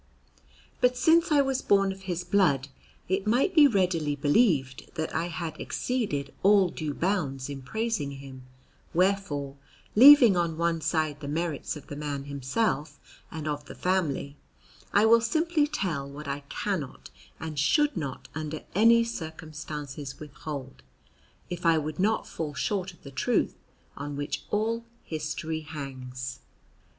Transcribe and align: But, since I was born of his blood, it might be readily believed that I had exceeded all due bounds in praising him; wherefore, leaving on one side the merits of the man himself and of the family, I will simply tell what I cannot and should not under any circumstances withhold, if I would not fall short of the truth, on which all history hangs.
But, 0.79 0.97
since 0.97 1.31
I 1.31 1.41
was 1.41 1.61
born 1.61 1.91
of 1.91 2.01
his 2.09 2.23
blood, 2.23 2.69
it 3.07 3.27
might 3.27 3.53
be 3.53 3.67
readily 3.67 4.15
believed 4.15 4.89
that 4.95 5.13
I 5.13 5.27
had 5.27 5.59
exceeded 5.59 6.33
all 6.41 6.69
due 6.69 6.95
bounds 6.95 7.49
in 7.49 7.61
praising 7.61 8.13
him; 8.13 8.41
wherefore, 8.95 9.57
leaving 9.95 10.35
on 10.35 10.57
one 10.57 10.81
side 10.81 11.19
the 11.19 11.27
merits 11.27 11.75
of 11.75 11.85
the 11.85 11.95
man 11.95 12.23
himself 12.23 12.99
and 13.29 13.47
of 13.47 13.65
the 13.65 13.75
family, 13.75 14.37
I 14.91 15.05
will 15.05 15.21
simply 15.21 15.67
tell 15.67 16.09
what 16.09 16.27
I 16.27 16.45
cannot 16.49 17.11
and 17.39 17.59
should 17.59 17.95
not 17.95 18.27
under 18.33 18.63
any 18.73 19.03
circumstances 19.03 20.19
withhold, 20.19 20.81
if 21.51 21.63
I 21.63 21.77
would 21.77 21.99
not 21.99 22.25
fall 22.27 22.55
short 22.55 22.91
of 22.91 23.03
the 23.03 23.11
truth, 23.11 23.55
on 23.95 24.15
which 24.15 24.45
all 24.49 24.83
history 25.03 25.59
hangs. 25.61 26.39